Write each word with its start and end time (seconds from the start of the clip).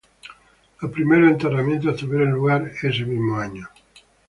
Los 0.81 0.89
primeros 0.91 1.29
enterramientos 1.29 1.95
tuvieron 1.95 2.31
lugar 2.31 2.67
ese 2.81 3.05
mismo 3.05 3.37
año. 3.37 3.67